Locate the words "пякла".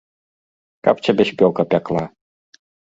1.75-2.05